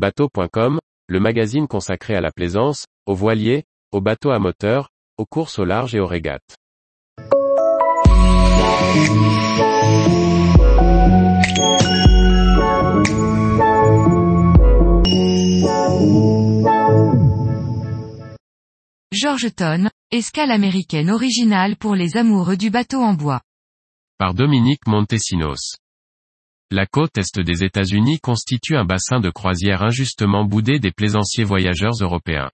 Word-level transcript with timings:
Bateau.com, 0.00 0.78
le 1.08 1.20
magazine 1.20 1.68
consacré 1.68 2.14
à 2.14 2.22
la 2.22 2.32
plaisance, 2.32 2.86
aux 3.04 3.14
voiliers, 3.14 3.64
aux 3.92 4.00
bateaux 4.00 4.30
à 4.30 4.38
moteur, 4.38 4.88
aux 5.18 5.26
courses 5.26 5.58
au 5.58 5.66
large 5.66 5.94
et 5.94 6.00
aux 6.00 6.06
régates. 6.06 6.56
Georgetown, 19.12 19.90
escale 20.10 20.50
américaine 20.50 21.10
originale 21.10 21.76
pour 21.76 21.94
les 21.94 22.16
amoureux 22.16 22.56
du 22.56 22.70
bateau 22.70 23.02
en 23.02 23.12
bois. 23.12 23.42
Par 24.16 24.32
Dominique 24.32 24.86
Montesinos. 24.86 25.76
La 26.72 26.86
côte 26.86 27.18
est 27.18 27.40
des 27.40 27.64
États-Unis 27.64 28.20
constitue 28.20 28.76
un 28.76 28.84
bassin 28.84 29.18
de 29.18 29.30
croisière 29.30 29.82
injustement 29.82 30.44
boudé 30.44 30.78
des 30.78 30.92
plaisanciers 30.92 31.42
voyageurs 31.42 31.94
européens. 32.00 32.48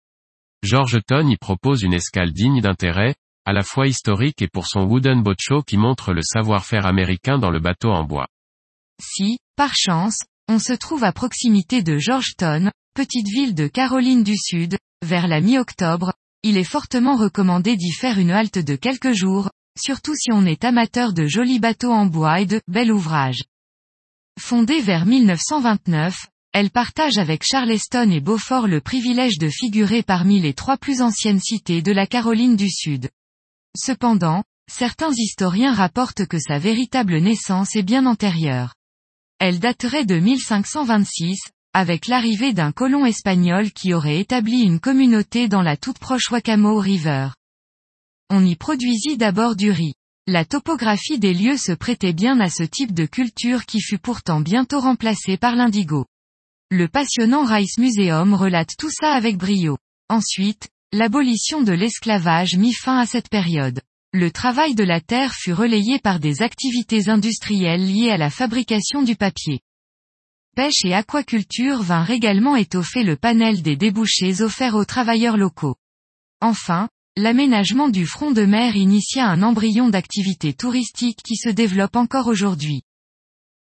Georgetown 0.62 1.28
y 1.28 1.36
propose 1.36 1.82
une 1.82 1.92
escale 1.92 2.32
digne 2.32 2.62
d'intérêt, 2.62 3.14
à 3.44 3.52
la 3.52 3.62
fois 3.62 3.86
historique 3.86 4.40
et 4.40 4.48
pour 4.48 4.66
son 4.66 4.84
Wooden 4.84 5.22
Boat 5.22 5.36
Show 5.38 5.62
qui 5.62 5.76
montre 5.76 6.14
le 6.14 6.22
savoir-faire 6.22 6.86
américain 6.86 7.38
dans 7.38 7.50
le 7.50 7.60
bateau 7.60 7.90
en 7.90 8.04
bois. 8.04 8.26
Si, 9.02 9.36
par 9.54 9.74
chance, 9.74 10.20
on 10.48 10.58
se 10.58 10.72
trouve 10.72 11.04
à 11.04 11.12
proximité 11.12 11.82
de 11.82 11.98
Georgetown, 11.98 12.70
petite 12.94 13.28
ville 13.28 13.54
de 13.54 13.68
Caroline 13.68 14.24
du 14.24 14.36
Sud, 14.38 14.78
vers 15.04 15.28
la 15.28 15.42
mi-octobre, 15.42 16.14
il 16.42 16.56
est 16.56 16.64
fortement 16.64 17.16
recommandé 17.16 17.76
d'y 17.76 17.92
faire 17.92 18.18
une 18.18 18.30
halte 18.30 18.58
de 18.58 18.76
quelques 18.76 19.12
jours, 19.12 19.50
surtout 19.78 20.14
si 20.14 20.32
on 20.32 20.46
est 20.46 20.64
amateur 20.64 21.12
de 21.12 21.26
jolis 21.26 21.60
bateaux 21.60 21.92
en 21.92 22.06
bois 22.06 22.40
et 22.40 22.46
de 22.46 22.62
bel 22.66 22.90
ouvrage. 22.90 23.42
Fondée 24.38 24.80
vers 24.80 25.06
1929, 25.06 26.26
elle 26.52 26.70
partage 26.70 27.18
avec 27.18 27.42
Charleston 27.42 28.10
et 28.10 28.20
Beaufort 28.20 28.66
le 28.66 28.80
privilège 28.80 29.38
de 29.38 29.48
figurer 29.48 30.02
parmi 30.02 30.40
les 30.40 30.54
trois 30.54 30.76
plus 30.76 31.00
anciennes 31.02 31.40
cités 31.40 31.82
de 31.82 31.90
la 31.90 32.06
Caroline 32.06 32.54
du 32.54 32.70
Sud. 32.70 33.10
Cependant, 33.76 34.44
certains 34.70 35.12
historiens 35.12 35.72
rapportent 35.72 36.26
que 36.26 36.38
sa 36.38 36.58
véritable 36.58 37.18
naissance 37.18 37.76
est 37.76 37.82
bien 37.82 38.06
antérieure. 38.06 38.74
Elle 39.38 39.58
daterait 39.58 40.04
de 40.04 40.18
1526, 40.18 41.38
avec 41.72 42.06
l'arrivée 42.06 42.52
d'un 42.52 42.72
colon 42.72 43.04
espagnol 43.04 43.70
qui 43.72 43.94
aurait 43.94 44.20
établi 44.20 44.62
une 44.62 44.80
communauté 44.80 45.48
dans 45.48 45.62
la 45.62 45.76
toute 45.76 45.98
proche 45.98 46.30
Wacamo 46.30 46.78
River. 46.78 47.30
On 48.30 48.44
y 48.44 48.56
produisit 48.56 49.16
d'abord 49.16 49.56
du 49.56 49.70
riz. 49.70 49.94
La 50.26 50.44
topographie 50.44 51.18
des 51.20 51.32
lieux 51.32 51.56
se 51.56 51.72
prêtait 51.72 52.12
bien 52.12 52.40
à 52.40 52.48
ce 52.50 52.64
type 52.64 52.92
de 52.92 53.06
culture 53.06 53.64
qui 53.64 53.80
fut 53.80 53.98
pourtant 53.98 54.40
bientôt 54.40 54.80
remplacé 54.80 55.36
par 55.36 55.54
l'indigo. 55.54 56.04
Le 56.70 56.88
passionnant 56.88 57.44
Rice 57.44 57.78
Museum 57.78 58.34
relate 58.34 58.74
tout 58.76 58.90
ça 58.90 59.12
avec 59.12 59.36
brio. 59.36 59.78
Ensuite, 60.08 60.68
l'abolition 60.92 61.62
de 61.62 61.72
l'esclavage 61.72 62.56
mit 62.56 62.72
fin 62.72 62.98
à 62.98 63.06
cette 63.06 63.28
période. 63.28 63.80
Le 64.12 64.32
travail 64.32 64.74
de 64.74 64.82
la 64.82 65.00
terre 65.00 65.32
fut 65.32 65.52
relayé 65.52 66.00
par 66.00 66.18
des 66.18 66.42
activités 66.42 67.08
industrielles 67.08 67.86
liées 67.86 68.10
à 68.10 68.16
la 68.16 68.30
fabrication 68.30 69.02
du 69.02 69.14
papier 69.14 69.60
pêche 70.56 70.86
et 70.86 70.94
aquaculture 70.94 71.82
vinrent 71.82 72.10
également 72.10 72.56
étoffer 72.56 73.02
le 73.02 73.16
panel 73.16 73.60
des 73.60 73.76
débouchés 73.76 74.40
offerts 74.40 74.74
aux 74.74 74.86
travailleurs 74.86 75.36
locaux. 75.36 75.76
Enfin, 76.40 76.88
l'aménagement 77.16 77.88
du 77.88 78.06
front 78.06 78.30
de 78.30 78.44
mer 78.44 78.76
initia 78.76 79.26
un 79.26 79.42
embryon 79.42 79.88
d'activité 79.88 80.52
touristique 80.52 81.20
qui 81.24 81.36
se 81.36 81.48
développe 81.48 81.96
encore 81.96 82.26
aujourd'hui. 82.26 82.82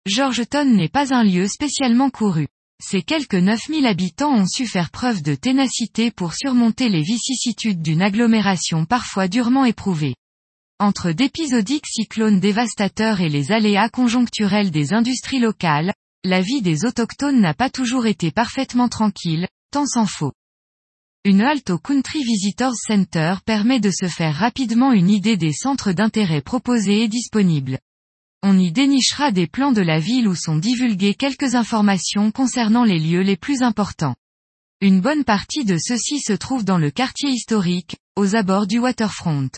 Georgetown 0.08 0.76
n'est 0.76 0.90
pas 0.90 1.14
un 1.14 1.24
lieu 1.24 1.48
spécialement 1.48 2.10
couru. 2.10 2.48
Ses 2.84 3.04
quelques 3.04 3.36
9000 3.36 3.86
habitants 3.86 4.34
ont 4.34 4.48
su 4.48 4.66
faire 4.66 4.90
preuve 4.90 5.22
de 5.22 5.36
ténacité 5.36 6.12
pour 6.12 6.34
surmonter 6.34 6.90
les 6.90 7.02
vicissitudes 7.02 7.82
d'une 7.82 8.02
agglomération 8.02 8.86
parfois 8.86 9.28
durement 9.28 9.64
éprouvée. 9.64 10.16
Entre 10.80 11.12
d'épisodiques 11.12 11.88
cyclones 11.88 12.40
dévastateurs 12.40 13.22
et 13.22 13.30
les 13.30 13.52
aléas 13.52 13.90
conjoncturels 13.90 14.72
des 14.72 14.94
industries 14.94 15.40
locales, 15.40 15.94
la 16.26 16.42
vie 16.42 16.62
des 16.62 16.84
autochtones 16.84 17.40
n'a 17.40 17.54
pas 17.54 17.70
toujours 17.70 18.08
été 18.08 18.32
parfaitement 18.32 18.90
tranquille, 18.90 19.48
tant 19.72 19.86
s'en 19.86 20.06
faut. 20.06 20.34
Une 21.28 21.42
halte 21.42 21.72
au 21.72 21.80
Country 21.80 22.24
Visitors 22.24 22.76
Center 22.76 23.38
permet 23.48 23.80
de 23.80 23.90
se 23.90 24.08
faire 24.08 24.36
rapidement 24.36 24.92
une 24.92 25.10
idée 25.10 25.38
des 25.38 25.54
centres 25.54 25.92
d'intérêt 25.92 26.44
proposés 26.44 27.02
et 27.02 27.08
disponibles. 27.08 27.80
On 28.44 28.60
y 28.60 28.72
dénichera 28.72 29.32
des 29.32 29.48
plans 29.48 29.72
de 29.72 29.82
la 29.82 29.98
ville 29.98 30.28
où 30.28 30.36
sont 30.36 30.58
divulguées 30.58 31.16
quelques 31.16 31.56
informations 31.56 32.32
concernant 32.32 32.84
les 32.84 33.00
lieux 33.00 33.24
les 33.24 33.38
plus 33.38 33.64
importants. 33.64 34.16
Une 34.82 35.02
bonne 35.02 35.24
partie 35.24 35.66
de 35.66 35.80
ceux-ci 35.80 36.20
se 36.20 36.34
trouve 36.34 36.64
dans 36.64 36.78
le 36.78 36.92
quartier 36.92 37.32
historique, 37.32 37.98
aux 38.16 38.36
abords 38.36 38.68
du 38.68 38.78
waterfront. 38.78 39.50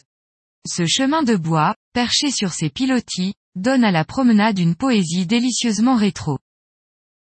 Ce 0.66 0.86
chemin 0.86 1.24
de 1.24 1.36
bois, 1.36 1.76
perché 1.92 2.32
sur 2.32 2.54
ses 2.54 2.70
pilotis, 2.70 3.34
donne 3.56 3.84
à 3.84 3.92
la 3.92 4.06
promenade 4.06 4.58
une 4.58 4.76
poésie 4.76 5.26
délicieusement 5.26 5.98
rétro. 5.98 6.40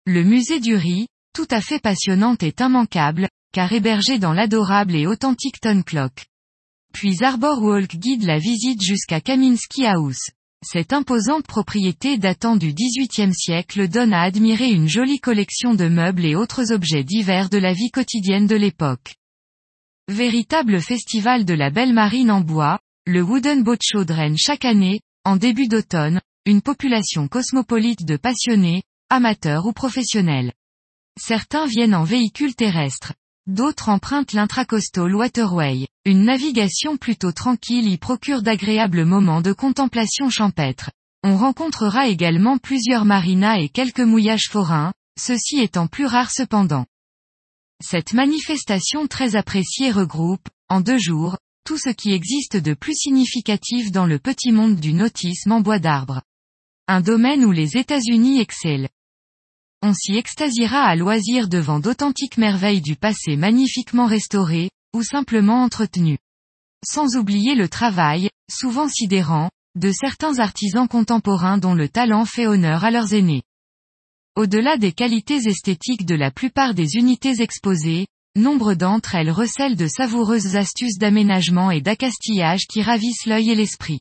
Le 0.07 0.25
musée 0.25 0.61
du 0.61 0.77
riz, 0.77 1.09
tout 1.35 1.49
à 1.51 1.61
fait 1.61 1.79
passionnante 1.79 2.43
et 2.43 2.55
immanquable, 2.59 3.29
car 3.53 3.73
hébergé 3.73 4.19
dans 4.19 4.33
l'adorable 4.33 4.95
et 4.95 5.07
authentique 5.07 5.61
Ton 5.61 5.83
Clock. 5.83 6.27
Puis 6.93 7.23
Arbor 7.23 7.63
Walk 7.63 7.97
guide 7.97 8.25
la 8.25 8.39
visite 8.39 8.83
jusqu'à 8.83 9.21
Kaminsky 9.21 9.87
House. 9.87 10.31
Cette 10.63 10.93
imposante 10.93 11.47
propriété 11.47 12.19
datant 12.19 12.57
du 12.57 12.75
XVIIIe 12.75 13.33
siècle 13.33 13.89
donne 13.89 14.13
à 14.13 14.23
admirer 14.23 14.71
une 14.71 14.89
jolie 14.89 15.21
collection 15.21 15.75
de 15.75 15.89
meubles 15.89 16.27
et 16.27 16.35
autres 16.35 16.73
objets 16.73 17.05
divers 17.05 17.49
de 17.49 17.57
la 17.57 17.73
vie 17.73 17.91
quotidienne 17.91 18.47
de 18.47 18.57
l'époque. 18.57 19.15
Véritable 20.09 20.81
festival 20.81 21.45
de 21.45 21.55
la 21.55 21.71
belle 21.71 21.95
marine 21.95 22.31
en 22.31 22.43
bois, 22.43 22.79
le 23.07 23.23
Wooden 23.23 23.63
Boat 23.63 23.79
Show 23.83 24.05
draine 24.05 24.37
chaque 24.37 24.67
année, 24.67 25.01
en 25.25 25.37
début 25.37 25.67
d'automne, 25.67 26.21
une 26.45 26.61
population 26.61 27.29
cosmopolite 27.29 28.05
de 28.05 28.17
passionnés, 28.17 28.83
amateurs 29.09 29.67
ou 29.67 29.73
professionnels. 29.73 30.53
Certains 31.19 31.67
viennent 31.67 31.95
en 31.95 32.05
véhicule 32.05 32.55
terrestre. 32.55 33.15
D'autres 33.47 33.89
empruntent 33.89 34.33
l'intracoastal 34.33 35.15
waterway. 35.15 35.87
Une 36.05 36.25
navigation 36.25 36.97
plutôt 36.97 37.33
tranquille 37.33 37.89
y 37.89 37.97
procure 37.99 38.43
d'agréables 38.43 39.05
moments 39.05 39.41
de 39.41 39.53
contemplation 39.53 40.31
champêtre. 40.31 40.91
On 41.23 41.37
rencontrera 41.37 42.09
également 42.09 42.59
plusieurs 42.59 43.05
marinas 43.05 43.59
et 43.59 43.69
quelques 43.69 44.01
mouillages 44.01 44.49
forains, 44.51 44.93
ceux-ci 45.19 45.61
étant 45.61 45.87
plus 45.87 46.07
rares 46.07 46.31
cependant. 46.31 46.87
Cette 47.83 48.13
manifestation 48.13 49.07
très 49.07 49.37
appréciée 49.37 49.91
regroupe, 49.91 50.49
en 50.69 50.81
deux 50.81 50.99
jours, 50.99 51.37
tout 51.65 51.79
ce 51.79 51.91
qui 51.91 52.13
existe 52.13 52.57
de 52.57 52.75
plus 52.75 52.95
significatif 52.95 53.91
dans 53.91 54.07
le 54.07 54.19
petit 54.19 54.53
monde 54.53 54.77
du 54.77 54.93
nautisme 54.93 55.53
en 55.53 55.61
bois 55.61 55.79
d'arbre. 55.79 56.23
Un 56.89 57.01
domaine 57.01 57.45
où 57.45 57.53
les 57.53 57.77
États-Unis 57.77 58.41
excellent. 58.41 58.89
On 59.83 59.95
s'y 59.95 60.17
extasiera 60.17 60.83
à 60.83 60.95
loisir 60.95 61.49
devant 61.49 61.81
d'authentiques 61.81 62.37
merveilles 62.37 62.83
du 62.83 62.97
passé 62.97 63.37
magnifiquement 63.37 64.07
restaurées, 64.07 64.71
ou 64.95 65.03
simplement 65.03 65.63
entretenues. 65.63 66.19
Sans 66.85 67.17
oublier 67.17 67.55
le 67.55 67.69
travail, 67.69 68.29
souvent 68.51 68.89
sidérant, 68.89 69.51
de 69.77 69.91
certains 69.91 70.39
artisans 70.39 70.89
contemporains 70.89 71.57
dont 71.57 71.75
le 71.75 71.89
talent 71.89 72.27
fait 72.27 72.47
honneur 72.47 72.85
à 72.85 72.91
leurs 72.91 73.15
aînés. 73.15 73.43
Au-delà 74.37 74.77
des 74.77 74.93
qualités 74.93 75.49
esthétiques 75.49 76.05
de 76.05 76.15
la 76.15 76.31
plupart 76.31 76.75
des 76.75 76.97
unités 76.97 77.41
exposées, 77.41 78.07
nombre 78.37 78.75
d'entre 78.75 79.15
elles 79.15 79.31
recèlent 79.31 79.77
de 79.77 79.87
savoureuses 79.87 80.57
astuces 80.57 80.99
d'aménagement 80.99 81.71
et 81.71 81.81
d'accastillage 81.81 82.67
qui 82.69 82.83
ravissent 82.83 83.27
l'œil 83.27 83.51
et 83.51 83.55
l'esprit. 83.55 84.01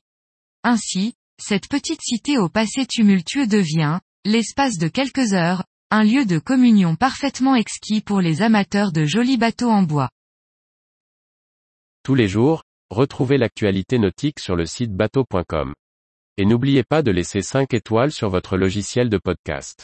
Ainsi, 0.63 1.13
cette 1.41 1.69
petite 1.69 2.01
cité 2.01 2.37
au 2.37 2.49
passé 2.49 2.85
tumultueux 2.85 3.47
devient, 3.47 3.99
l'espace 4.25 4.77
de 4.77 4.87
quelques 4.87 5.33
heures, 5.33 5.63
un 5.91 6.03
lieu 6.03 6.25
de 6.25 6.37
communion 6.37 6.95
parfaitement 6.95 7.55
exquis 7.55 8.01
pour 8.01 8.21
les 8.21 8.43
amateurs 8.43 8.91
de 8.91 9.05
jolis 9.05 9.37
bateaux 9.37 9.71
en 9.71 9.81
bois. 9.81 10.09
Tous 12.03 12.13
les 12.13 12.27
jours, 12.27 12.63
retrouvez 12.91 13.39
l'actualité 13.39 13.97
nautique 13.97 14.39
sur 14.39 14.55
le 14.55 14.67
site 14.67 14.93
bateau.com. 14.93 15.73
Et 16.37 16.45
n'oubliez 16.45 16.83
pas 16.83 17.01
de 17.01 17.09
laisser 17.09 17.41
5 17.41 17.73
étoiles 17.73 18.11
sur 18.11 18.29
votre 18.29 18.55
logiciel 18.55 19.09
de 19.09 19.17
podcast. 19.17 19.83